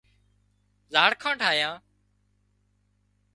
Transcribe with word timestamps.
زاڙکان 0.93 1.33
ٺاهيان 1.41 1.75